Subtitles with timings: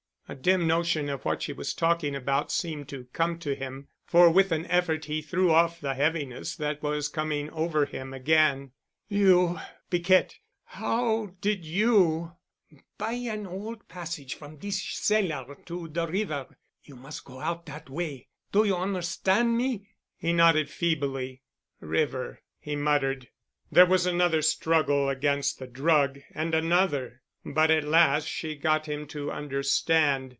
[0.29, 4.29] A dim notion of what she was talking about seemed to come to him, for
[4.31, 8.71] with an effort he threw off the heaviness that was coming over him again.
[9.09, 12.31] "You—Piquette—How did you——?"
[12.97, 16.57] "By an old passage from dis cellar to de river.
[16.81, 18.29] You mus' go out dat way.
[18.53, 21.41] Do you on'erstand me?" He nodded feebly.
[21.81, 23.27] "River——" he muttered.
[23.69, 29.07] There was another struggle against the drug and another, but at last she got him
[29.07, 30.29] to understand.